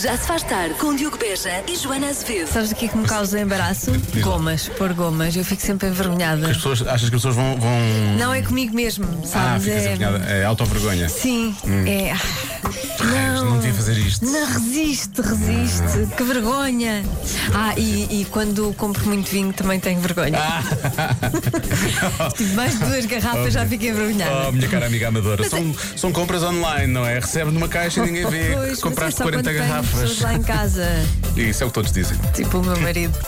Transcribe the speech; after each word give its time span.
Já 0.00 0.16
se 0.16 0.26
faz 0.26 0.42
tarde 0.42 0.74
com 0.76 0.96
Diogo 0.96 1.18
Beja 1.18 1.62
e 1.68 1.76
Joana 1.76 2.08
Azevedo. 2.08 2.48
Sabes 2.48 2.70
o 2.72 2.74
que 2.74 2.86
é 2.86 2.88
que 2.88 2.96
me 2.96 3.06
causa 3.06 3.38
embaraço? 3.38 3.90
Gomas, 4.22 4.68
pôr 4.70 4.94
gomas. 4.94 5.36
Eu 5.36 5.44
fico 5.44 5.60
sempre 5.60 5.88
envergonhada. 5.88 6.48
As 6.48 6.56
pessoas, 6.56 6.80
achas 6.82 7.10
que 7.10 7.16
as 7.16 7.22
pessoas 7.22 7.34
vão. 7.36 7.56
vão... 7.58 7.70
Não 8.18 8.32
é 8.32 8.40
comigo 8.40 8.74
mesmo, 8.74 9.06
Ah, 9.22 9.26
sabes? 9.26 9.64
ficas 9.64 9.82
é... 9.84 9.94
envergonhada. 9.94 10.24
É 10.24 10.44
autovergonha. 10.44 11.08
Sim, 11.10 11.54
é. 11.86 12.14
Raios, 13.02 13.42
não 13.42 13.56
devia 13.58 13.74
fazer 13.74 13.98
isto. 13.98 14.24
Não 14.24 14.46
resiste, 14.46 15.20
resiste. 15.20 16.06
Que 16.16 16.22
vergonha. 16.22 17.02
Ah, 17.54 17.74
e, 17.76 18.20
e 18.20 18.24
quando 18.26 18.72
compro 18.74 19.04
muito 19.06 19.28
vinho 19.30 19.52
também 19.52 19.80
tenho 19.80 20.00
vergonha. 20.00 20.38
Tive 22.36 22.54
mais 22.54 22.78
de 22.78 22.84
duas 22.84 23.06
garrafas, 23.06 23.52
já 23.52 23.66
fico 23.66 23.84
envergonhada. 23.84 24.48
Oh, 24.48 24.52
minha 24.52 24.68
cara 24.68 24.86
amiga 24.86 25.08
amadora. 25.08 25.48
São, 25.48 25.74
são 25.96 26.12
compras 26.12 26.42
online, 26.42 26.86
não 26.92 27.04
é? 27.04 27.18
Recebe 27.18 27.50
numa 27.50 27.68
caixa 27.68 28.00
e 28.00 28.06
ninguém 28.06 28.26
vê. 28.28 28.52
Pois, 28.54 28.78
é 28.78 28.82
Compraste 28.82 29.18
só 29.18 29.24
40 29.24 29.42
quando 29.42 29.54
tenho 29.54 29.68
garrafas. 29.68 30.20
lá 30.20 30.34
em 30.34 30.42
casa, 30.42 30.86
isso 31.36 31.62
é 31.62 31.66
o 31.66 31.70
que 31.70 31.74
todos 31.74 31.92
dizem. 31.92 32.18
tipo 32.34 32.58
o 32.58 32.62
meu 32.64 32.78
marido. 32.80 33.18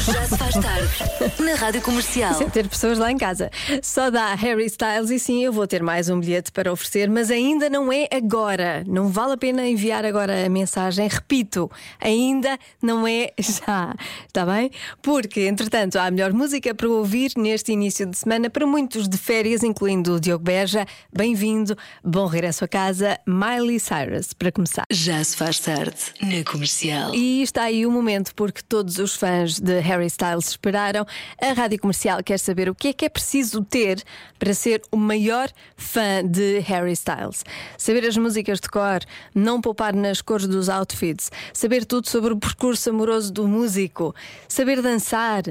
Já 0.00 0.26
se 0.26 0.36
faz 0.38 0.54
tarde 0.54 1.42
na 1.42 1.54
Rádio 1.54 1.82
Comercial. 1.82 2.34
Sem 2.34 2.48
ter 2.48 2.66
pessoas 2.66 2.98
lá 2.98 3.12
em 3.12 3.18
casa. 3.18 3.50
Só 3.82 4.10
dá 4.10 4.34
Harry 4.34 4.66
Styles 4.66 5.10
e 5.10 5.18
sim, 5.18 5.44
eu 5.44 5.52
vou 5.52 5.66
ter 5.66 5.82
mais 5.82 6.08
um 6.08 6.18
bilhete 6.18 6.50
para 6.50 6.72
oferecer, 6.72 7.10
mas 7.10 7.30
ainda 7.30 7.68
não 7.68 7.92
é 7.92 8.08
agora. 8.10 8.82
Não 8.86 9.08
vale 9.08 9.34
a 9.34 9.36
pena 9.36 9.66
enviar 9.66 10.04
agora 10.04 10.46
a 10.46 10.48
mensagem. 10.48 11.06
Repito, 11.08 11.70
ainda 12.00 12.58
não 12.82 13.06
é 13.06 13.32
já. 13.38 13.94
Está 14.26 14.46
bem? 14.46 14.70
Porque, 15.02 15.42
entretanto, 15.42 15.96
há 15.96 16.06
a 16.06 16.10
melhor 16.10 16.32
música 16.32 16.74
para 16.74 16.88
ouvir 16.88 17.32
neste 17.36 17.72
início 17.72 18.06
de 18.06 18.16
semana 18.16 18.48
para 18.48 18.66
muitos 18.66 19.08
de 19.08 19.18
férias, 19.18 19.62
incluindo 19.62 20.14
o 20.14 20.20
Diogo 20.20 20.44
Beja. 20.44 20.86
Bem-vindo, 21.12 21.76
bom 22.02 22.26
regresso 22.26 22.64
a 22.64 22.68
casa, 22.68 23.18
Miley 23.26 23.78
Cyrus, 23.78 24.32
para 24.32 24.50
começar. 24.50 24.84
Já 24.90 25.22
se 25.22 25.36
faz 25.36 25.58
tarde 25.58 25.96
na 26.22 26.42
Comercial. 26.50 27.09
E 27.14 27.42
está 27.42 27.64
aí 27.64 27.84
o 27.86 27.90
momento 27.90 28.34
porque 28.34 28.62
todos 28.62 28.98
os 28.98 29.14
fãs 29.14 29.58
de 29.58 29.80
Harry 29.80 30.06
Styles 30.06 30.50
esperaram. 30.50 31.04
A 31.40 31.52
rádio 31.52 31.78
comercial 31.80 32.22
quer 32.22 32.38
saber 32.38 32.68
o 32.68 32.74
que 32.74 32.88
é 32.88 32.92
que 32.92 33.04
é 33.04 33.08
preciso 33.08 33.64
ter 33.64 34.02
para 34.38 34.54
ser 34.54 34.82
o 34.90 34.96
maior 34.96 35.48
fã 35.76 36.24
de 36.24 36.60
Harry 36.60 36.92
Styles. 36.92 37.44
Saber 37.76 38.06
as 38.06 38.16
músicas 38.16 38.60
de 38.60 38.68
cor, 38.68 39.00
não 39.34 39.60
poupar 39.60 39.94
nas 39.94 40.22
cores 40.22 40.46
dos 40.46 40.68
outfits, 40.68 41.30
saber 41.52 41.84
tudo 41.84 42.08
sobre 42.08 42.32
o 42.32 42.36
percurso 42.36 42.90
amoroso 42.90 43.32
do 43.32 43.48
músico, 43.48 44.14
saber 44.48 44.80
dançar, 44.80 45.42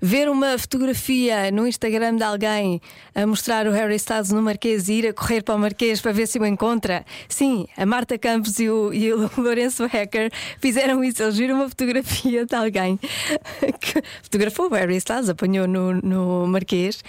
ver 0.00 0.28
uma 0.28 0.58
fotografia 0.58 1.50
no 1.50 1.66
Instagram 1.66 2.16
de 2.16 2.24
alguém 2.24 2.80
a 3.14 3.26
mostrar 3.26 3.66
o 3.66 3.70
Harry 3.70 3.96
Styles 3.96 4.30
no 4.30 4.42
Marquês 4.42 4.88
e 4.88 4.94
ir 4.94 5.08
a 5.08 5.12
correr 5.12 5.42
para 5.42 5.54
o 5.54 5.58
Marquês 5.58 6.00
para 6.00 6.12
ver 6.12 6.26
se 6.26 6.38
o 6.38 6.46
encontra. 6.46 7.04
Sim, 7.28 7.66
a 7.76 7.86
Marta 7.86 8.18
Campos 8.18 8.58
e 8.58 8.68
o, 8.68 8.92
e 8.92 9.12
o 9.12 9.30
Lourenço 9.38 9.86
Hacker 9.86 10.30
fizeram 10.60 11.03
isso. 11.04 11.22
Eles 11.22 11.36
viram 11.36 11.56
uma 11.56 11.68
fotografia 11.68 12.44
de 12.44 12.54
alguém 12.54 12.98
que 13.80 14.02
fotografou 14.22 14.70
o 14.70 14.74
Harry 14.74 14.96
Styles, 14.96 15.28
apanhou 15.28 15.68
no, 15.68 15.94
no 15.94 16.46
Marquês. 16.46 17.02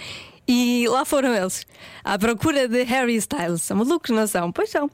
E 0.48 0.86
lá 0.88 1.04
foram 1.04 1.34
eles, 1.34 1.66
à 2.04 2.16
procura 2.16 2.68
de 2.68 2.84
Harry 2.84 3.16
Styles. 3.16 3.62
São 3.62 3.78
malucos, 3.78 4.10
não 4.10 4.26
são? 4.26 4.52
Pois 4.52 4.70
são. 4.70 4.88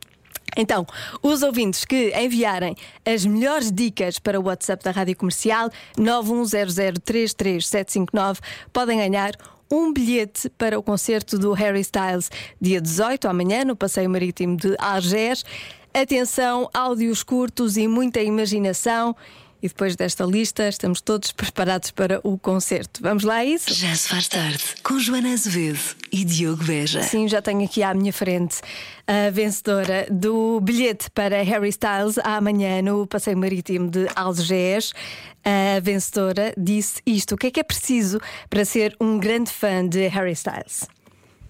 Então, 0.56 0.86
os 1.22 1.42
ouvintes 1.42 1.84
que 1.84 2.12
enviarem 2.19 2.75
as 3.06 3.25
melhores 3.25 3.70
dicas 3.72 4.19
para 4.19 4.39
o 4.39 4.44
WhatsApp 4.44 4.84
da 4.84 4.91
Rádio 4.91 5.16
Comercial 5.16 5.70
910033759 5.97 8.39
podem 8.72 8.98
ganhar 8.98 9.33
um 9.70 9.92
bilhete 9.92 10.50
para 10.50 10.78
o 10.78 10.83
concerto 10.83 11.39
do 11.39 11.55
Harry 11.55 11.81
Styles, 11.81 12.31
dia 12.61 12.78
18, 12.78 13.27
amanhã, 13.27 13.64
no 13.64 13.75
Passeio 13.75 14.11
Marítimo 14.11 14.55
de 14.55 14.77
Algés. 14.78 15.42
Atenção, 15.95 16.71
áudios 16.73 17.23
curtos 17.23 17.77
e 17.77 17.87
muita 17.87 18.21
imaginação. 18.21 19.15
E 19.62 19.69
depois 19.69 19.95
desta 19.95 20.25
lista, 20.25 20.69
estamos 20.69 21.01
todos 21.01 21.31
preparados 21.33 21.93
para 21.93 22.21
o 22.25 22.37
concerto. 22.37 23.01
Vamos 23.01 23.23
lá 23.23 23.37
a 23.37 23.45
isso? 23.45 23.73
Já 23.73 23.95
se 23.95 24.09
faz 24.09 24.27
tarde 24.27 24.65
com 24.83 24.99
Joana 24.99 25.33
Azevedo 25.33 25.78
e 26.11 26.25
Diogo 26.25 26.65
Beja. 26.65 27.03
Sim, 27.03 27.28
já 27.28 27.41
tenho 27.41 27.65
aqui 27.65 27.83
à 27.83 27.94
minha 27.94 28.12
frente 28.12 28.61
a 29.06 29.31
vencedora 29.31 30.06
do 30.11 30.61
bilhete 30.61 31.09
para 31.11 31.43
Harry 31.43 31.69
Styles 31.69 32.19
amanhã 32.25 32.83
no 32.83 33.06
Passeio 33.06 33.39
Marítimo 33.39 33.89
de 33.89 34.09
Algés. 34.16 34.93
A 35.45 35.78
vencedora 35.81 36.53
disse 36.56 37.00
isto: 37.06 37.34
o 37.34 37.39
que 37.39 37.47
é 37.47 37.50
que 37.53 37.61
é 37.61 37.65
preciso 37.65 38.21
para 38.50 38.65
ser 38.65 38.97
um 39.00 39.19
grande 39.19 39.50
fã 39.50 39.87
de 39.87 40.09
Harry 40.09 40.33
Styles? 40.33 40.89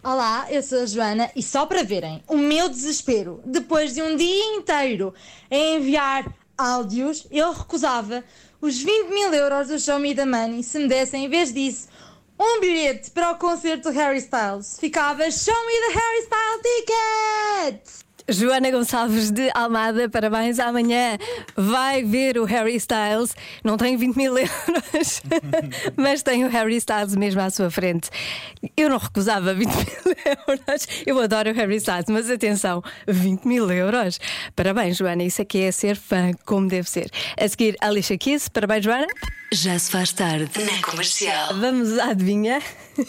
Olá, 0.05 0.49
eu 0.51 0.61
sou 0.65 0.83
a 0.83 0.87
Joana 0.87 1.31
e 1.37 1.41
só 1.45 1.65
para 1.65 1.85
verem 1.85 2.25
o 2.27 2.37
meu 2.37 2.69
desespero, 2.69 3.41
depois 3.45 3.95
de 3.95 4.03
um 4.03 4.17
dia 4.17 4.57
inteiro 4.57 5.15
a 5.49 5.55
enviar 5.55 6.27
áudios, 6.59 7.25
eu 7.31 7.53
recusava 7.53 8.25
os 8.61 8.83
20 8.83 9.11
mil 9.11 9.33
euros 9.33 9.69
do 9.69 9.79
Show 9.79 10.01
Me 10.01 10.13
the 10.13 10.25
Money 10.25 10.65
se 10.65 10.81
me 10.81 10.89
dessem, 10.89 11.27
em 11.27 11.29
vez 11.29 11.53
disso, 11.55 11.87
um 12.37 12.59
bilhete 12.59 13.13
para 13.13 13.31
o 13.31 13.37
concerto 13.37 13.93
do 13.93 13.95
Harry 13.95 14.19
Styles. 14.19 14.77
Ficava 14.81 15.31
Show 15.31 15.55
Me 15.67 15.73
the 15.73 16.01
Harry 16.01 16.19
Styles 16.25 16.63
Ticket! 16.65 18.12
Joana 18.29 18.71
Gonçalves 18.71 19.31
de 19.31 19.51
Almada, 19.55 20.09
parabéns. 20.09 20.59
Amanhã 20.59 21.19
vai 21.57 22.03
ver 22.05 22.39
o 22.39 22.45
Harry 22.45 22.77
Styles. 22.77 23.35
Não 23.65 23.77
tem 23.77 23.97
20 23.97 24.17
mil 24.17 24.37
euros, 24.39 25.23
mas 25.97 26.23
tem 26.23 26.45
o 26.45 26.49
Harry 26.49 26.77
Styles 26.77 27.17
mesmo 27.17 27.41
à 27.41 27.51
sua 27.51 27.71
frente. 27.71 28.09
Eu 28.77 28.89
não 28.89 28.99
recusava 28.99 29.53
20 29.55 29.69
mil 29.69 29.85
euros. 30.49 30.89
Eu 31.07 31.21
adoro 31.21 31.51
o 31.51 31.55
Harry 31.55 31.77
Styles, 31.77 32.07
mas 32.09 32.31
atenção, 32.31 32.83
20 33.07 33.45
mil 33.45 33.71
euros. 33.71 34.19
Parabéns, 34.55 34.97
Joana. 34.97 35.23
Isso 35.25 35.43
aqui 35.43 35.63
é 35.63 35.73
ser 35.73 35.97
fã, 35.97 36.31
como 36.45 36.69
deve 36.69 36.89
ser. 36.89 37.11
A 37.39 37.49
seguir, 37.49 37.77
Alicia 37.81 38.17
Keys. 38.17 38.49
Parabéns, 38.49 38.85
Joana. 38.85 39.07
Já 39.53 39.79
se 39.79 39.91
faz 39.91 40.13
tarde 40.13 40.51
na 40.65 40.83
Comercial. 40.83 41.55
Vamos 41.59 41.99
adivinhar. 41.99 42.63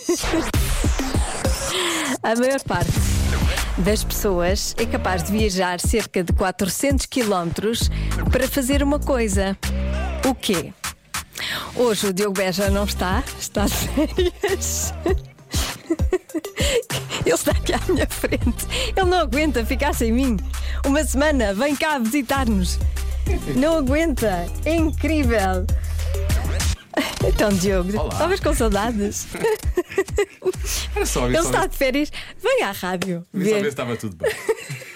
A 2.22 2.35
maior 2.35 2.62
parte 2.62 3.12
das 3.78 4.03
pessoas 4.03 4.75
é 4.78 4.85
capaz 4.85 5.23
de 5.23 5.31
viajar 5.31 5.79
cerca 5.79 6.23
de 6.23 6.31
400 6.34 7.06
quilómetros 7.06 7.89
para 8.31 8.47
fazer 8.47 8.84
uma 8.84 9.00
coisa. 9.00 9.57
O 10.28 10.35
quê? 10.35 10.73
Hoje 11.75 12.07
o 12.07 12.13
Diogo 12.13 12.33
Beja 12.33 12.69
não 12.69 12.83
está, 12.85 13.23
está 13.39 13.66
de 13.66 13.73
férias. 13.73 14.94
Ele 17.25 17.35
está 17.35 17.51
aqui 17.51 17.73
à 17.73 17.79
minha 17.88 18.07
frente. 18.07 18.67
Ele 18.95 19.09
não 19.09 19.19
aguenta 19.19 19.66
ficar 19.66 19.94
sem 19.94 20.12
mim. 20.12 20.38
Uma 20.85 21.03
semana, 21.03 21.53
vem 21.53 21.75
cá 21.75 21.97
visitar-nos. 21.97 22.79
Não 23.56 23.78
aguenta. 23.78 24.45
É 24.66 24.75
incrível. 24.75 25.66
Então, 27.25 27.50
Diogo, 27.50 27.97
Olá. 27.97 28.09
estavas 28.13 28.39
com 28.39 28.53
saudades? 28.53 29.25
Era 30.96 31.06
só 31.06 31.28
Ele 31.28 31.38
isso. 31.38 31.47
está 31.47 31.66
de 31.68 31.75
férias. 31.78 32.12
Vem 32.41 32.63
à 32.63 32.72
rádio. 32.72 33.25
Vim 33.34 33.46
só 33.46 33.50
ver 33.51 33.56
se 33.56 33.62
ver. 33.62 33.68
estava 33.69 33.97
tudo 33.97 34.16
bem. 34.18 34.31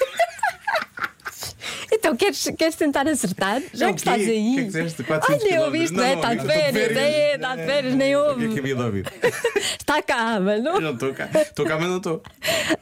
Então, 1.89 2.15
queres, 2.17 2.43
queres 2.57 2.75
tentar 2.75 3.07
acertar? 3.07 3.61
Já 3.73 3.91
que 3.93 3.99
estás 3.99 4.21
aí. 4.21 4.51
O 4.51 4.53
que 4.55 4.59
é 4.59 4.63
que 4.63 4.67
disseste? 4.67 5.03
400 5.03 5.29
Ai, 5.29 5.37
nem 5.37 5.47
quilómetros? 5.47 5.65
ouviste, 5.65 5.95
Não, 5.95 6.03
é? 6.03 6.13
Está 6.15 6.33
de 6.33 6.39
ouvi. 6.41 6.53
Férias, 6.53 6.97
é, 6.97 7.35
está 7.35 7.55
de 7.55 7.65
férias, 7.65 7.95
nem 7.95 8.15
O 8.15 8.19
que 8.19 8.27
é 8.27 8.29
ouve. 8.29 8.47
que 8.53 8.59
havia 8.59 8.75
de 8.75 8.81
ouvir? 8.81 9.05
Está 9.79 10.01
cá, 10.01 10.39
mas 10.39 10.61
não. 10.63 10.75
Eu 10.75 10.81
não 10.81 10.93
estou 10.93 11.13
cá. 11.13 11.29
Estou 11.33 11.65
cá, 11.65 11.77
mas 11.77 11.87
não 11.87 11.97
estou. 11.97 12.21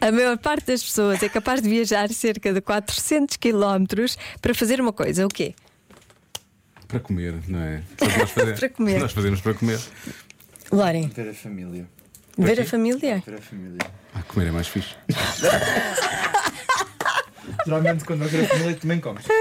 A 0.02 0.12
maior 0.12 0.38
parte 0.40 0.66
das 0.66 0.84
pessoas 0.84 1.22
é 1.22 1.29
capaz 1.29 1.62
de 1.62 1.69
viajar 1.69 2.09
cerca 2.09 2.52
de 2.52 2.59
400 2.62 3.38
quilómetros 3.38 4.17
para 4.41 4.56
fazer 4.56 4.81
uma 4.81 4.91
coisa. 4.91 5.23
O 5.25 5.29
quê? 5.29 5.53
Para 6.88 7.00
comer, 7.00 7.35
não 7.47 7.59
é? 7.59 7.84
Nós? 8.02 8.31
Para 8.59 8.69
comer. 8.69 9.00
Nós 9.00 9.12
fazemos 9.12 9.40
para 9.40 9.53
comer. 9.53 9.79
Loren, 10.72 11.07
Ver 11.09 11.29
a 11.29 11.34
família. 11.34 11.88
Ver 12.38 12.62
a 12.62 12.66
família? 12.66 13.23
Ver 13.25 13.35
a 13.35 13.41
família. 13.41 13.79
Ah, 14.13 14.22
comer 14.28 14.47
é 14.47 14.51
mais 14.51 14.68
fixe. 14.68 14.96
Geralmente 17.66 18.06
quando 18.06 18.19
não 18.22 18.28
ver 18.28 18.46
a 18.46 18.47
família 18.47 18.75
também 18.75 19.00
comes. 19.00 19.25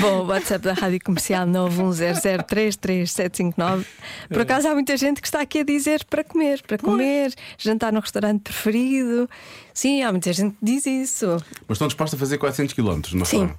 Bom, 0.00 0.24
o 0.24 0.26
WhatsApp 0.26 0.64
da 0.64 0.72
Rádio 0.72 0.98
Comercial 1.04 1.46
910033759. 1.46 3.84
Por 4.28 4.40
acaso 4.42 4.66
há 4.68 4.74
muita 4.74 4.96
gente 4.96 5.20
que 5.20 5.28
está 5.28 5.40
aqui 5.40 5.60
a 5.60 5.64
dizer 5.64 6.04
para 6.04 6.24
comer, 6.24 6.60
para 6.62 6.76
comer, 6.76 7.32
jantar 7.56 7.92
no 7.92 8.00
restaurante 8.00 8.42
preferido. 8.42 9.30
Sim, 9.72 10.02
há 10.02 10.10
muita 10.10 10.32
gente 10.32 10.56
que 10.56 10.64
diz 10.64 10.86
isso. 10.86 11.36
Mas 11.68 11.76
estão 11.76 11.86
dispostos 11.86 12.18
a 12.18 12.20
fazer 12.20 12.36
400 12.38 12.74
km, 12.74 13.00
não 13.14 13.24
Sim. 13.24 13.54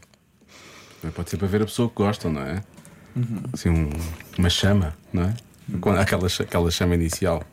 Pode 1.15 1.29
ser 1.29 1.37
para 1.37 1.47
ver 1.47 1.61
a 1.61 1.65
pessoa 1.65 1.87
que 1.87 1.95
gostam, 1.95 2.33
não 2.33 2.41
é? 2.41 2.61
Assim, 3.53 3.69
um- 3.69 3.89
uma 4.37 4.49
chama, 4.49 4.93
não 5.13 5.23
é? 5.23 5.33
Quando- 5.81 5.99
Aquela, 5.99 6.27
aquela 6.27 6.71
chama 6.71 6.95
inicial. 6.95 7.43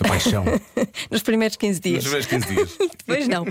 A 0.00 0.06
paixão. 0.08 0.44
Nos 1.10 1.22
primeiros 1.22 1.56
15 1.56 1.80
dias. 1.80 2.04
Nos 2.04 2.24
primeiros 2.24 2.26
15 2.26 2.54
dias. 2.54 2.78
Depois 2.98 3.26
não. 3.28 3.44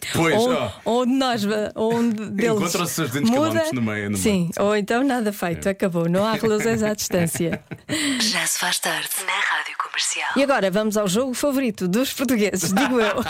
Depois, 0.00 0.34
ou, 0.34 0.52
ó. 0.52 0.70
onde 0.84 1.12
nós 1.12 1.42
onde 1.76 2.30
deles 2.30 2.60
Encontram-se 2.60 3.02
os 3.02 3.10
200 3.10 3.30
muda, 3.30 3.64
no 3.72 3.80
meio, 3.80 4.10
no 4.10 4.16
É. 4.16 4.20
Sim, 4.20 4.50
ou 4.58 4.76
então 4.76 5.02
nada 5.02 5.32
feito, 5.32 5.66
acabou, 5.68 6.08
não 6.10 6.26
há 6.26 6.32
relações 6.34 6.82
à 6.82 6.92
distância. 6.92 7.62
Já 8.20 8.46
se 8.46 8.58
faz 8.58 8.78
tarde 8.80 9.08
na 9.26 9.32
Rádio 9.32 9.76
Comercial. 9.78 10.30
E 10.36 10.42
agora 10.42 10.70
vamos 10.70 10.96
ao 10.98 11.08
jogo 11.08 11.32
favorito 11.32 11.88
dos 11.88 12.12
portugueses, 12.12 12.72
digo 12.74 13.00
eu. 13.00 13.22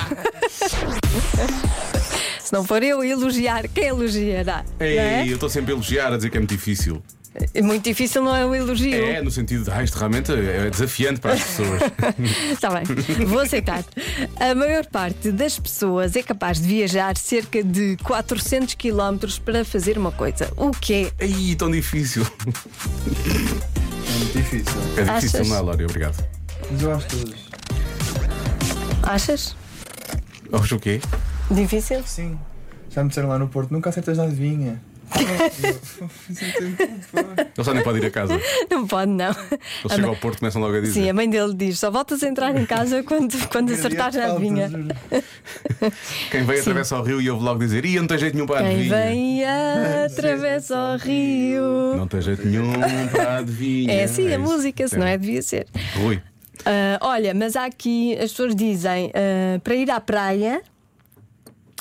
Se 2.40 2.52
não 2.52 2.64
for 2.64 2.82
eu 2.82 3.00
a 3.00 3.06
elogiar, 3.06 3.68
quem 3.68 3.84
elogiará? 3.84 4.64
Ei, 4.80 4.98
é? 4.98 5.24
eu 5.28 5.34
estou 5.34 5.48
sempre 5.48 5.72
a 5.72 5.74
elogiar, 5.76 6.12
a 6.12 6.16
dizer 6.16 6.30
que 6.30 6.36
é 6.36 6.40
muito 6.40 6.50
difícil. 6.54 7.00
É 7.54 7.62
muito 7.62 7.84
difícil, 7.84 8.24
não 8.24 8.34
é 8.34 8.44
um 8.44 8.54
elogio. 8.54 9.04
É, 9.04 9.22
no 9.22 9.30
sentido 9.30 9.64
de, 9.64 9.70
ah, 9.70 9.82
isto 9.84 9.96
realmente 9.96 10.32
é 10.32 10.68
desafiante 10.68 11.20
para 11.20 11.34
as 11.34 11.42
pessoas. 11.42 11.80
Está 12.52 12.70
bem, 12.74 12.84
vou 13.26 13.38
aceitar. 13.38 13.84
A 14.38 14.54
maior 14.54 14.84
parte 14.86 15.30
das 15.30 15.58
pessoas 15.58 16.16
é 16.16 16.22
capaz 16.22 16.60
de 16.60 16.66
viajar 16.66 17.16
cerca 17.16 17.62
de 17.62 17.96
400 18.02 18.74
km 18.74 19.28
para 19.44 19.64
fazer 19.64 19.96
uma 19.96 20.10
coisa. 20.10 20.52
O 20.56 20.72
quê? 20.72 21.12
Ai, 21.20 21.54
tão 21.56 21.70
difícil. 21.70 22.26
É 22.26 24.18
muito 24.18 24.36
difícil. 24.36 24.80
É 24.96 25.04
difícil, 25.04 25.40
Achas? 25.40 25.48
não 25.48 25.56
é, 25.56 25.60
Lória? 25.60 25.86
Obrigado. 25.86 26.24
Mas 26.70 26.82
eu 26.82 26.92
acho 26.92 27.06
todos. 27.06 27.50
Achas? 29.04 29.56
Acho 30.52 30.76
o 30.76 30.80
quê? 30.80 31.00
Difícil? 31.50 32.02
Sim. 32.04 32.38
Já 32.90 33.04
me 33.04 33.08
disseram 33.08 33.28
lá 33.28 33.38
no 33.38 33.48
Porto, 33.48 33.70
nunca 33.70 33.88
acertas 33.90 34.18
na 34.18 34.24
adivinha. 34.24 34.80
Ele 37.56 37.64
só 37.64 37.74
nem 37.74 37.82
pode 37.82 37.98
ir 37.98 38.06
a 38.06 38.10
casa. 38.10 38.34
Ele 38.34 38.42
Não 38.70 38.86
pode, 38.86 39.10
não. 39.10 39.30
A 39.30 39.88
chega 39.94 40.06
ao 40.06 40.16
Porto 40.16 40.36
e 40.36 40.38
começam 40.40 40.60
logo 40.62 40.76
a 40.76 40.80
dizer. 40.80 41.02
Sim, 41.02 41.10
a 41.10 41.14
mãe 41.14 41.28
dele 41.28 41.54
diz: 41.54 41.78
só 41.78 41.90
voltas 41.90 42.22
a 42.22 42.28
entrar 42.28 42.56
em 42.56 42.64
casa 42.66 43.02
quando, 43.02 43.36
quando 43.48 43.72
acertares 43.72 44.16
na 44.16 44.32
adivinha. 44.32 44.70
Quem 46.30 46.44
vem 46.44 46.60
atravessa 46.60 46.98
o 46.98 47.02
rio 47.02 47.20
e 47.20 47.30
ouve 47.30 47.44
logo 47.44 47.58
dizer: 47.58 47.84
Ih, 47.84 47.98
não 47.98 48.06
tem 48.06 48.18
jeito 48.18 48.34
nenhum 48.34 48.46
para 48.46 48.60
a 48.60 48.62
Quem 48.62 48.72
adivinha. 48.76 48.96
vem 49.08 49.44
atravessa 50.06 50.76
o 50.76 50.96
rio. 50.96 51.96
Não 51.96 52.06
tem 52.06 52.20
jeito 52.20 52.46
nenhum 52.46 52.72
para 53.10 53.22
a 53.34 53.38
adivinha. 53.38 53.92
É 53.92 54.04
assim 54.04 54.26
a 54.28 54.30
isso. 54.30 54.40
música, 54.40 54.88
se 54.88 54.96
não 54.98 55.06
é, 55.06 55.16
devia 55.18 55.42
ser. 55.42 55.66
Rui. 55.96 56.20
Ah, 56.64 56.98
olha, 57.00 57.32
mas 57.34 57.56
há 57.56 57.64
aqui, 57.64 58.14
as 58.14 58.30
pessoas 58.30 58.54
dizem 58.54 59.10
ah, 59.14 59.58
para 59.62 59.74
ir 59.74 59.90
à 59.90 60.00
praia, 60.00 60.62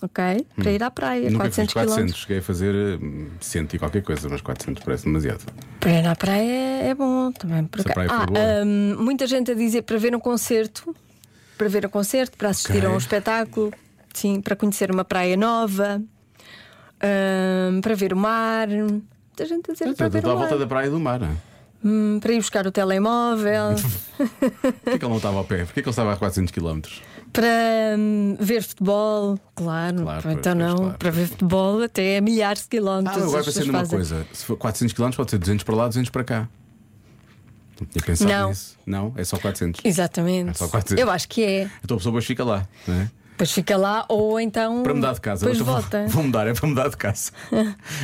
ok? 0.02 0.46
Para 0.56 0.72
ir 0.72 0.84
à 0.84 0.90
praia. 0.92 1.30
Nunca 1.30 1.44
400 1.50 1.74
fiz 1.74 1.74
400, 1.74 2.14
km. 2.14 2.20
cheguei 2.22 2.38
a 2.40 2.42
fazer 2.42 3.00
hum, 3.02 3.28
100 3.40 3.68
e 3.74 3.80
qualquer 3.80 4.02
coisa, 4.04 4.28
mas 4.30 4.42
400 4.42 4.84
parece 4.84 5.06
demasiado. 5.06 5.42
Para 5.80 5.92
ir 5.92 6.08
à 6.08 6.16
praia 6.16 6.84
é 6.84 6.94
bom 6.96 7.32
também. 7.32 7.66
Por 7.66 7.82
a 7.82 7.84
cá. 7.84 7.94
Ah, 8.10 8.26
hum, 8.66 8.96
muita 9.00 9.28
gente 9.28 9.52
a 9.52 9.54
dizer 9.54 9.82
para 9.84 9.98
ver 9.98 10.16
um 10.16 10.20
concerto, 10.20 10.96
para 11.58 11.68
ver 11.68 11.86
um 11.86 11.90
concerto, 11.90 12.38
para 12.38 12.50
assistir 12.50 12.78
Ok. 12.78 12.86
a 12.88 12.92
um 12.92 12.98
espetáculo, 12.98 13.74
sim, 14.14 14.42
para 14.42 14.56
conhecer 14.56 14.92
uma 14.92 15.04
praia 15.06 15.36
nova, 15.38 16.02
hum, 17.04 17.82
para 17.82 17.96
ver 17.96 18.14
o 18.14 18.18
mar. 18.18 18.68
Muita 18.68 19.46
gente 19.46 19.70
a 19.72 19.74
dizer 19.74 19.94
para 19.96 20.10
ver 20.10 20.18
Estou 20.20 20.32
à 20.32 20.36
o 20.36 20.40
mar. 20.40 20.48
volta 20.48 20.58
da 20.60 20.68
praia 20.68 20.90
do 20.90 21.00
mar. 21.00 21.22
Hum, 21.84 22.20
para 22.22 22.34
ir 22.34 22.38
buscar 22.38 22.68
o 22.68 22.72
telemóvel, 22.74 23.76
Porquê 24.84 25.00
que 25.00 25.06
ele 25.06 25.08
não 25.10 25.16
estava 25.16 25.38
ao 25.38 25.46
pé? 25.46 25.64
Porquê 25.64 25.82
que 25.82 25.88
ele 25.88 25.92
estava 25.92 26.12
a 26.12 26.18
400 26.18 26.52
km? 26.52 26.82
Para 27.32 27.96
hum, 27.98 28.36
ver 28.40 28.64
futebol, 28.64 29.40
claro. 29.56 30.04
Claro, 30.04 30.32
então 30.32 30.56
pois, 30.56 30.68
não, 30.70 30.78
claro. 30.78 30.98
para 30.98 31.12
ver 31.12 31.28
futebol 31.28 31.84
até 31.84 32.18
a 32.18 32.22
milhares 32.22 32.62
de 32.64 32.68
Ah, 32.68 32.70
quilómetros. 32.72 33.24
agora 33.24 33.40
as 33.40 33.46
pensei 33.46 33.62
pessoas 33.64 33.68
numa 33.68 33.80
fazem. 33.80 33.98
coisa: 33.98 34.28
se 34.34 34.46
for 34.46 34.58
400 34.58 34.94
km, 34.94 35.12
pode 35.16 35.32
ser 35.32 35.38
200 35.38 35.64
para 35.64 35.76
lá, 35.76 35.88
200 35.88 36.10
para 36.10 36.24
cá. 36.24 36.50
Não 37.80 37.88
tinha 37.88 38.04
pensado 38.04 38.30
Não. 38.32 38.50
nisso. 38.50 38.78
Não, 38.86 39.14
é 39.16 39.24
só 39.24 39.38
400. 39.38 39.82
Exatamente. 39.86 40.50
É 40.50 40.54
só 40.54 40.68
400. 40.68 41.02
Eu 41.02 41.10
acho 41.10 41.30
que 41.30 41.44
é. 41.44 41.64
Então 41.84 41.96
a 41.96 41.98
pessoa 41.98 42.12
depois 42.12 42.26
fica 42.26 42.44
lá, 42.44 42.68
não 42.88 42.96
é? 42.96 43.12
Depois 43.40 43.52
fica 43.54 43.78
lá 43.78 44.04
ou 44.10 44.38
então. 44.38 44.84
Para 44.84 44.94
mudar 44.94 45.14
de 45.14 45.22
casa. 45.22 45.46
Depois 45.46 45.60
Eu 45.60 45.64
vou- 45.66 45.76
volta. 45.76 46.06
Vou 46.12 46.24
mudar, 46.26 46.46
é 46.46 46.54
para 46.54 46.68
mudar 46.68 46.90
de 46.90 46.98
casa. 46.98 47.32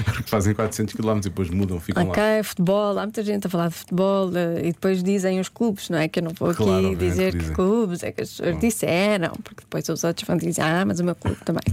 Porque 0.05 0.29
fazem 0.29 0.53
400 0.55 0.93
km 0.95 1.17
e 1.17 1.21
depois 1.23 1.49
mudam, 1.49 1.77
ficam 1.77 2.07
Ok, 2.07 2.23
lá. 2.23 2.41
futebol, 2.43 2.97
há 2.97 3.01
muita 3.01 3.21
gente 3.21 3.45
a 3.45 3.49
falar 3.49 3.67
de 3.67 3.73
futebol 3.75 4.31
eh, 4.33 4.59
e 4.59 4.71
depois 4.71 5.03
dizem 5.03 5.37
os 5.41 5.49
clubes, 5.49 5.89
não 5.89 5.97
é? 5.97 6.07
Que 6.07 6.19
eu 6.19 6.23
não 6.23 6.31
vou 6.31 6.49
aqui 6.51 6.57
Claro, 6.63 6.71
obviamente 6.77 6.99
dizer 6.99 7.33
que 7.37 7.43
que, 7.49 7.51
clubes 7.51 8.01
é 8.03 8.13
que 8.13 8.21
as 8.21 8.29
pessoas 8.29 8.57
disseram, 8.59 9.33
porque 9.43 9.61
depois 9.61 9.89
os 9.89 10.03
outros 10.05 10.25
vão 10.25 10.37
dizer, 10.37 10.61
ah, 10.61 10.85
mas 10.85 11.01
o 11.01 11.03
meu 11.03 11.15
clube 11.15 11.37
também. 11.43 11.63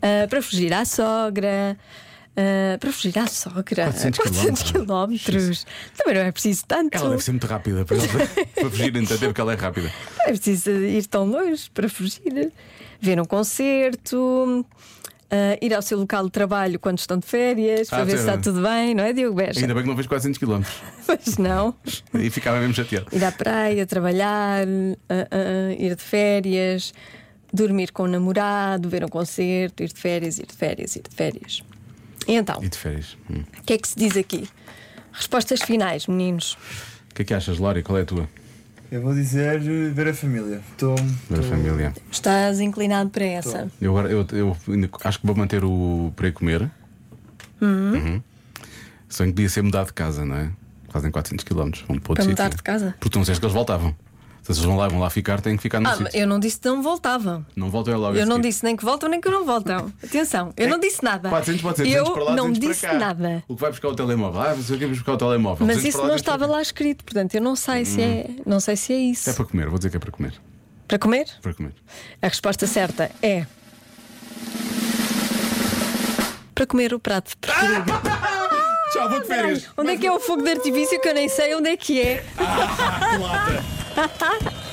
Ah, 0.00 0.26
para 0.28 0.40
fugir 0.40 0.72
à 0.72 0.86
sogra. 0.86 1.76
Ah, 2.36 2.78
para 2.78 2.92
fugir 2.92 3.18
à 3.18 3.26
sogra, 3.26 3.92
400 3.92 4.62
quilómetros. 4.62 5.66
Também 5.96 6.14
não 6.14 6.22
é 6.22 6.32
preciso 6.32 6.64
tanto. 6.66 6.96
Ela 6.96 7.10
deve 7.10 7.22
ser 7.22 7.32
muito 7.32 7.46
rápida 7.46 7.84
para, 7.84 7.96
para 8.54 8.70
fugir, 8.70 8.96
entender 8.96 9.26
porque 9.26 9.40
ela 9.40 9.52
é 9.52 9.56
rápida. 9.56 9.92
Não 10.18 10.24
é 10.26 10.28
preciso 10.28 10.70
ir 10.70 11.06
tão 11.06 11.24
longe 11.26 11.70
para 11.72 11.88
fugir. 11.88 12.52
Ver 13.00 13.20
um 13.20 13.24
concerto, 13.24 14.64
ah, 15.30 15.58
ir 15.60 15.74
ao 15.74 15.82
seu 15.82 15.98
local 15.98 16.24
de 16.26 16.30
trabalho 16.30 16.78
quando 16.78 16.98
estão 16.98 17.18
de 17.18 17.26
férias, 17.26 17.88
para 17.88 18.02
Ah, 18.02 18.04
ver 18.04 18.12
se 18.12 18.18
está 18.18 18.38
tudo 18.38 18.62
bem, 18.62 18.94
não 18.94 19.02
é, 19.02 19.12
Diogo 19.12 19.34
Beja? 19.34 19.60
Ainda 19.60 19.74
bem 19.74 19.82
que 19.82 19.88
não 19.88 19.96
fez 19.96 20.06
400 20.06 20.38
km. 20.38 20.62
Mas 21.08 21.36
não. 21.36 21.74
E 22.14 22.30
ficava 22.30 22.60
mesmo 22.60 22.74
chateado. 22.74 23.06
Ir 23.12 23.24
à 23.24 23.32
praia, 23.32 23.84
trabalhar, 23.86 24.66
ah, 25.08 25.28
ah, 25.30 25.72
ir 25.76 25.96
de 25.96 26.02
férias, 26.02 26.94
dormir 27.52 27.90
com 27.92 28.04
o 28.04 28.08
namorado, 28.08 28.88
ver 28.88 29.04
um 29.04 29.08
concerto, 29.08 29.82
ir 29.82 29.88
de 29.92 30.00
férias, 30.00 30.38
ir 30.38 30.46
de 30.46 30.54
férias, 30.54 30.94
ir 30.96 31.02
de 31.02 31.14
férias. 31.14 31.62
E 32.26 32.34
então, 32.34 32.62
E 32.62 32.68
de 32.68 32.76
férias. 32.78 33.16
Hum. 33.30 33.42
o 33.58 33.62
que 33.62 33.72
é 33.72 33.78
que 33.78 33.88
se 33.88 33.96
diz 33.96 34.16
aqui? 34.16 34.48
Respostas 35.12 35.62
finais, 35.62 36.06
meninos. 36.06 36.56
O 37.10 37.14
que 37.14 37.22
é 37.22 37.24
que 37.24 37.34
achas, 37.34 37.58
Lória? 37.58 37.82
Qual 37.82 37.98
é 37.98 38.02
a 38.02 38.06
tua? 38.06 38.28
Eu 38.90 39.00
vou 39.00 39.14
dizer 39.14 39.56
eh, 39.62 39.90
ver 39.90 40.08
a 40.08 40.14
família. 40.14 40.60
Estou. 40.70 40.94
Ver 41.30 41.40
a 41.40 41.42
família. 41.42 41.94
Estás 42.10 42.60
inclinado 42.60 43.10
para 43.10 43.24
essa? 43.24 43.70
Eu, 43.80 43.90
agora, 43.96 44.12
eu, 44.12 44.26
eu 44.32 44.56
acho 45.04 45.18
que 45.18 45.26
vou 45.26 45.34
manter 45.34 45.64
o 45.64 46.12
para 46.14 46.28
ir 46.28 46.32
comer. 46.32 46.70
Uhum. 47.60 48.22
Só 49.08 49.24
que 49.24 49.30
podia 49.32 49.48
ser 49.48 49.62
mudar 49.62 49.84
de 49.84 49.92
casa, 49.92 50.24
não 50.24 50.36
é? 50.36 50.50
Fazem 50.90 51.10
400 51.10 51.44
km. 51.44 51.70
Vão 51.88 51.98
para 51.98 52.24
mudar 52.24 52.44
sítio. 52.44 52.56
de 52.58 52.62
casa? 52.62 52.94
Porque 52.98 53.10
tu 53.10 53.16
não 53.16 53.22
disseste 53.22 53.40
que 53.40 53.46
eles 53.46 53.54
voltavam. 53.54 53.94
Se 54.42 54.50
eles 54.50 54.60
vão 54.60 54.76
lá, 54.76 54.88
vão 54.88 54.98
lá 54.98 55.08
ficar, 55.08 55.40
têm 55.40 55.56
que 55.56 55.62
ficar 55.62 55.78
no 55.78 55.88
Ah, 55.88 55.94
sítio. 55.96 56.10
eu 56.18 56.26
não 56.26 56.40
disse 56.40 56.58
que 56.58 56.66
não 56.68 56.82
voltavam. 56.82 57.46
Não 57.54 57.70
voltam 57.70 57.94
é 57.94 57.96
logo. 57.96 58.16
Eu 58.18 58.26
não 58.26 58.40
disse 58.40 58.64
nem 58.64 58.74
que 58.76 58.84
voltam 58.84 59.08
nem 59.08 59.20
que 59.20 59.28
não 59.30 59.44
voltam. 59.44 59.92
Atenção, 60.02 60.52
eu 60.56 60.68
não 60.68 60.80
disse 60.80 61.02
nada. 61.04 61.28
400 61.28 61.62
pode 61.62 61.76
ser 61.76 61.82
200 61.84 62.06
Eu 62.08 62.12
para 62.12 62.24
lá, 62.24 62.34
não 62.36 62.50
200 62.52 62.68
disse 62.68 62.86
nada. 62.92 63.44
O 63.46 63.54
que 63.54 63.60
vai 63.60 63.70
buscar 63.70 63.88
o 63.88 63.94
telemóvel? 63.94 64.40
Ah, 64.40 64.52
você 64.54 64.76
quer 64.76 64.88
buscar 64.88 65.12
o 65.12 65.16
telemóvel. 65.16 65.64
Mas 65.64 65.76
200 65.76 65.88
isso 65.88 65.98
lá, 65.98 66.02
não 66.04 66.08
200 66.14 66.22
para 66.24 66.34
estava 66.34 66.52
lá 66.52 66.60
escrito, 66.60 67.04
portanto 67.04 67.34
eu 67.36 67.40
não 67.40 67.54
sei 67.54 67.84
se 67.84 68.02
é, 68.02 68.30
não 68.44 68.58
sei 68.58 68.74
se 68.76 68.92
é 68.92 68.98
isso. 68.98 69.30
É 69.30 69.32
para 69.32 69.44
comer, 69.44 69.68
vou 69.68 69.78
dizer 69.78 69.90
que 69.90 69.96
é 69.96 70.00
para 70.00 70.10
comer. 70.10 70.34
Para 70.88 70.98
comer? 70.98 71.26
Para 71.40 71.54
comer. 71.54 71.74
A 72.20 72.26
resposta 72.26 72.66
certa 72.66 73.10
é 73.22 73.46
para 76.52 76.66
comer 76.66 76.92
o 76.92 76.98
prato 76.98 77.36
preferido. 77.38 77.92
Tchau, 78.92 79.08
vou 79.08 79.20
de 79.20 79.26
férias. 79.26 79.68
Onde 79.76 79.90
é 79.92 79.96
que 79.96 80.06
é 80.06 80.12
o 80.12 80.18
fogo 80.18 80.42
de 80.42 80.50
artifício 80.50 81.00
que 81.00 81.08
eu 81.08 81.14
nem 81.14 81.28
sei 81.28 81.54
onde 81.54 81.68
é 81.70 81.76
que 81.76 82.00
é? 82.00 82.24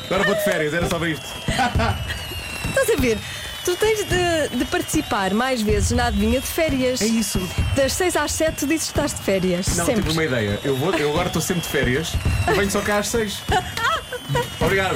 Agora 0.05 0.23
vou 0.23 0.35
de 0.35 0.43
férias, 0.43 0.73
era 0.73 0.87
só 0.89 0.97
para 0.97 1.09
isto. 1.09 1.25
Estás 2.67 2.89
a 2.89 3.01
ver? 3.01 3.17
Tu 3.65 3.75
tens 3.75 3.99
de, 4.05 4.57
de 4.57 4.65
participar 4.65 5.33
mais 5.33 5.61
vezes 5.61 5.91
na 5.91 6.07
adivinha 6.07 6.39
de 6.39 6.47
férias. 6.47 7.01
É 7.01 7.05
isso. 7.05 7.39
Das 7.75 7.93
6 7.93 8.15
às 8.15 8.31
7 8.31 8.55
tu 8.55 8.67
dizes 8.67 8.85
que 8.87 8.91
estás 8.91 9.13
de 9.13 9.21
férias. 9.21 9.67
Não, 9.75 9.85
Sempre. 9.85 10.01
tive 10.01 10.13
uma 10.13 10.23
ideia. 10.23 10.59
Eu, 10.63 10.75
vou, 10.75 10.93
eu 10.95 11.09
agora 11.11 11.27
estou 11.27 11.41
sempre 11.41 11.63
de 11.63 11.67
férias. 11.67 12.13
Eu 12.47 12.55
venho 12.55 12.71
só 12.71 12.81
cá 12.81 12.97
às 12.99 13.09
seis. 13.09 13.43
Obrigado. 14.59 14.95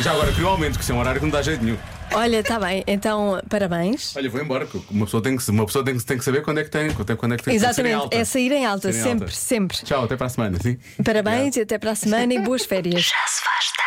Já 0.00 0.10
agora 0.12 0.32
queria 0.32 0.46
um 0.46 0.50
aumento, 0.50 0.76
que 0.76 0.82
isso 0.82 0.92
é 0.92 0.94
um 0.94 0.98
horário 0.98 1.20
que 1.20 1.26
não 1.26 1.30
dá 1.30 1.40
jeito 1.40 1.62
nenhum. 1.64 1.78
Olha, 2.14 2.40
está 2.40 2.58
bem, 2.60 2.84
então 2.86 3.40
parabéns. 3.48 4.14
Olha, 4.16 4.28
vou 4.30 4.40
embora. 4.40 4.66
Uma 4.90 5.06
pessoa 5.06 5.22
tem 5.22 5.36
que, 5.36 5.50
uma 5.50 5.66
pessoa 5.66 5.84
tem 5.84 5.96
que, 5.96 6.04
tem 6.04 6.18
que 6.18 6.24
saber 6.24 6.42
quando 6.42 6.58
é 6.58 6.64
que 6.64 6.70
tem. 6.70 6.92
Quando 6.92 7.10
é, 7.10 7.16
quando 7.16 7.34
é 7.34 7.36
que 7.36 7.44
tem 7.44 7.54
que 7.54 7.60
ser 7.60 7.66
em 7.66 7.68
Exatamente, 7.68 7.94
alta. 7.94 8.16
é 8.16 8.24
sair 8.24 8.52
em 8.52 8.66
alta, 8.66 8.92
Sair 8.92 9.00
em 9.00 9.02
sempre, 9.02 9.24
alta. 9.24 9.36
sempre. 9.36 9.76
Tchau, 9.78 10.04
até 10.04 10.16
para 10.16 10.26
a 10.26 10.30
semana, 10.30 10.58
sim? 10.62 10.78
Parabéns 11.04 11.56
e 11.56 11.60
até 11.62 11.78
para 11.78 11.90
a 11.92 11.94
semana 11.94 12.32
e 12.34 12.38
boas 12.40 12.64
férias. 12.64 13.02
Já 13.02 13.26
se 13.26 13.42
faz 13.42 13.72
tarde 13.72 13.82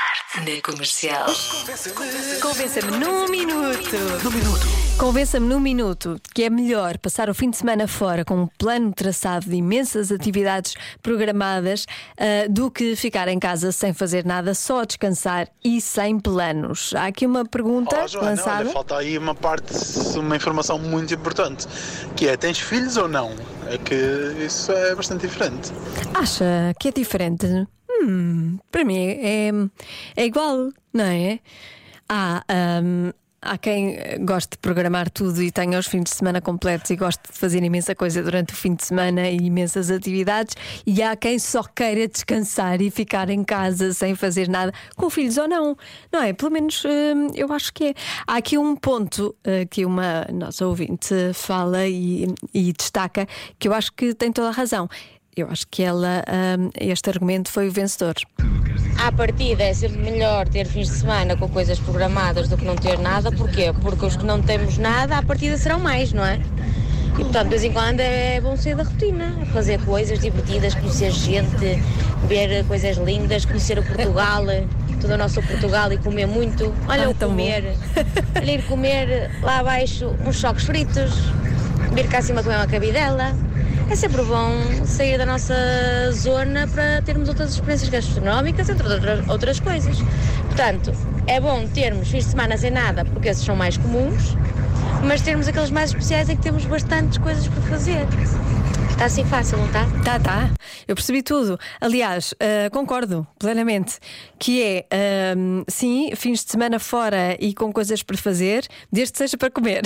na 0.55 0.61
comercial. 0.61 1.25
Convença-me 2.41 2.91
num 2.97 3.27
minuto. 3.29 3.95
Num 4.23 4.31
minuto. 4.31 4.65
Convença-me 4.97 5.47
num 5.47 5.59
minuto 5.59 6.19
que 6.33 6.43
é 6.43 6.49
melhor 6.49 6.97
passar 6.97 7.29
o 7.29 7.33
fim 7.33 7.49
de 7.49 7.57
semana 7.57 7.87
fora 7.87 8.23
com 8.25 8.35
um 8.43 8.47
plano 8.57 8.91
traçado 8.93 9.49
de 9.49 9.55
imensas 9.55 10.11
atividades 10.11 10.73
programadas 11.01 11.85
ah, 12.17 12.47
do 12.49 12.69
que 12.71 12.95
ficar 12.95 13.27
em 13.27 13.39
casa 13.39 13.71
sem 13.71 13.93
fazer 13.93 14.25
nada, 14.25 14.53
só 14.53 14.81
a 14.81 14.85
descansar 14.85 15.47
e 15.63 15.79
sem 15.81 16.19
planos. 16.19 16.93
Há 16.95 17.07
aqui 17.07 17.25
uma 17.25 17.45
pergunta 17.45 17.95
Olá, 17.95 18.07
Joana. 18.15 18.29
lançada. 18.31 18.63
Olha, 18.63 18.69
falta 18.71 18.97
aí 18.97 19.17
uma 19.17 19.35
parte, 19.35 19.73
uma 20.17 20.35
informação 20.35 20.79
muito 20.79 21.13
importante, 21.13 21.67
que 22.15 22.27
é, 22.27 22.35
tens 22.37 22.59
filhos 22.59 22.97
ou 22.97 23.07
não? 23.07 23.31
É 23.67 23.77
que 23.77 23.95
isso 24.45 24.71
é 24.71 24.95
bastante 24.95 25.27
diferente. 25.27 25.71
Acha 26.13 26.73
que 26.79 26.89
é 26.89 26.91
diferente? 26.91 27.47
Hum, 27.89 28.59
para 28.71 28.83
mim 28.83 28.97
é, 28.97 29.51
é 30.15 30.25
igual, 30.25 30.69
não 30.93 31.05
é? 31.05 31.39
Há, 32.07 32.43
hum, 32.83 33.11
há 33.45 33.57
quem 33.57 33.97
goste 34.25 34.51
de 34.51 34.57
programar 34.57 35.09
tudo 35.09 35.41
e 35.41 35.51
tenha 35.51 35.77
os 35.77 35.87
fins 35.87 36.03
de 36.03 36.15
semana 36.15 36.41
completos 36.41 36.89
e 36.89 36.95
goste 36.95 37.21
de 37.31 37.37
fazer 37.37 37.63
imensa 37.63 37.95
coisa 37.95 38.21
durante 38.21 38.53
o 38.53 38.55
fim 38.55 38.73
de 38.73 38.83
semana 38.83 39.29
e 39.29 39.37
imensas 39.37 39.91
atividades, 39.91 40.55
e 40.85 41.01
há 41.01 41.15
quem 41.15 41.37
só 41.39 41.63
queira 41.63 42.07
descansar 42.07 42.81
e 42.81 42.89
ficar 42.89 43.29
em 43.29 43.43
casa 43.43 43.93
sem 43.93 44.15
fazer 44.15 44.49
nada, 44.49 44.73
com 44.95 45.09
filhos 45.09 45.37
ou 45.37 45.47
não, 45.47 45.77
não 46.11 46.21
é? 46.21 46.33
Pelo 46.33 46.51
menos 46.51 46.83
hum, 46.83 47.27
eu 47.35 47.51
acho 47.53 47.71
que 47.73 47.85
é. 47.85 47.93
Há 48.27 48.37
aqui 48.37 48.57
um 48.57 48.75
ponto 48.75 49.35
eh, 49.43 49.65
que 49.65 49.85
uma 49.85 50.25
nossa 50.33 50.65
ouvinte 50.65 51.13
fala 51.33 51.87
e, 51.87 52.27
e 52.53 52.73
destaca 52.73 53.27
que 53.59 53.67
eu 53.67 53.73
acho 53.73 53.93
que 53.93 54.13
tem 54.13 54.31
toda 54.31 54.49
a 54.49 54.51
razão. 54.51 54.89
Eu 55.35 55.49
acho 55.49 55.67
que 55.67 55.83
ela, 55.83 56.23
hum, 56.57 56.69
este 56.79 57.09
argumento 57.09 57.51
foi 57.51 57.67
o 57.67 57.71
vencedor. 57.71 58.15
À 58.97 59.11
partida 59.11 59.63
é 59.63 59.73
sempre 59.73 59.97
melhor 59.97 60.47
ter 60.47 60.65
fins 60.65 60.87
de 60.87 60.93
semana 60.95 61.35
com 61.35 61.49
coisas 61.49 61.77
programadas 61.77 62.47
do 62.47 62.57
que 62.57 62.63
não 62.63 62.75
ter 62.75 62.97
nada. 62.97 63.29
Porquê? 63.31 63.73
Porque 63.81 64.05
os 64.05 64.15
que 64.15 64.25
não 64.25 64.41
temos 64.41 64.77
nada, 64.77 65.17
à 65.17 65.21
partida 65.23 65.57
serão 65.57 65.79
mais, 65.79 66.13
não 66.13 66.25
é? 66.25 66.39
E 67.17 67.23
portanto, 67.23 67.43
de 67.45 67.49
vez 67.49 67.63
em 67.65 67.71
quando 67.73 67.99
é 67.99 68.39
bom 68.39 68.55
sair 68.55 68.75
da 68.75 68.83
rotina, 68.83 69.33
fazer 69.51 69.79
coisas 69.83 70.19
divertidas, 70.19 70.73
conhecer 70.73 71.11
gente, 71.11 71.81
ver 72.27 72.63
coisas 72.65 72.97
lindas, 72.97 73.43
conhecer 73.45 73.77
o 73.77 73.83
Portugal, 73.83 74.43
todo 75.01 75.13
o 75.13 75.17
nosso 75.17 75.41
Portugal 75.41 75.91
e 75.91 75.97
comer 75.97 76.27
muito. 76.27 76.73
Olha, 76.87 77.05
Ah, 77.07 77.09
o 77.09 77.15
comer, 77.15 77.75
olha, 78.35 78.51
ir 78.51 78.63
comer 78.63 79.31
lá 79.41 79.59
abaixo 79.59 80.13
uns 80.25 80.39
choques 80.39 80.63
fritos, 80.65 81.11
vir 81.93 82.07
cá 82.07 82.19
acima 82.19 82.41
comer 82.41 82.55
uma 82.55 82.67
cabidela. 82.67 83.33
É 83.87 83.95
sempre 83.95 84.23
bom 84.23 84.85
sair 84.85 85.17
da 85.17 85.25
nossa 85.25 85.53
zona 86.11 86.67
para 86.67 87.01
termos 87.03 87.29
outras 87.29 87.53
experiências 87.53 87.89
gastronómicas, 87.89 88.67
entre 88.67 88.87
outras, 89.29 89.59
coisas. 89.59 89.97
Portanto, 90.47 90.91
é 91.27 91.39
bom 91.39 91.65
termos 91.67 92.09
fins 92.09 92.25
de 92.25 92.31
semana 92.31 92.57
sem 92.57 92.71
nada, 92.71 93.05
porque 93.05 93.29
esses 93.29 93.45
são 93.45 93.55
mais 93.55 93.77
comuns, 93.77 94.35
mas 95.03 95.21
termos 95.21 95.47
aqueles 95.47 95.69
mais 95.69 95.91
especiais 95.91 96.27
em 96.29 96.35
que 96.35 96.41
temos 96.41 96.65
bastantes 96.65 97.19
coisas 97.19 97.47
para 97.47 97.61
fazer. 97.61 98.05
Está 98.95 99.07
assim 99.07 99.25
fácil, 99.25 99.57
não 99.57 99.65
está? 99.65 99.85
Tá, 100.05 100.19
tá. 100.19 100.49
Eu 100.87 100.95
percebi 100.95 101.21
tudo. 101.21 101.59
Aliás, 101.81 102.33
ah, 102.39 102.69
concordo 102.69 103.27
plenamente 103.37 103.99
que 104.39 104.63
é 104.63 104.87
ahm, 105.35 105.63
sim, 105.67 106.11
fins 106.15 106.45
de 106.45 106.51
semana 106.51 106.79
fora 106.79 107.35
e 107.37 107.53
com 107.53 107.73
coisas 107.73 108.01
para 108.01 108.17
fazer, 108.17 108.65
desde 108.89 109.11
que 109.11 109.17
seja 109.17 109.37
para 109.37 109.51
comer. 109.51 109.81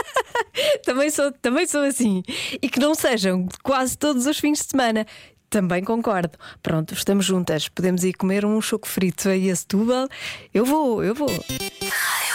também, 0.82 1.10
sou, 1.10 1.30
também 1.30 1.66
sou 1.66 1.82
assim. 1.82 2.22
E 2.60 2.70
que 2.70 2.80
não 2.80 2.94
sejam 2.94 3.46
quase 3.62 3.98
todos 3.98 4.24
os 4.24 4.38
fins 4.38 4.60
de 4.60 4.70
semana. 4.70 5.06
Também 5.50 5.84
concordo. 5.84 6.38
Pronto, 6.62 6.94
estamos 6.94 7.26
juntas. 7.26 7.68
Podemos 7.68 8.02
ir 8.02 8.14
comer 8.14 8.46
um 8.46 8.58
choco 8.62 8.88
frito 8.88 9.28
aí 9.28 9.50
a 9.50 9.54
Setúbal. 9.54 10.08
Eu 10.54 10.64
vou, 10.64 11.04
eu 11.04 11.14
vou. 11.14 11.28
Rádio 11.28 12.31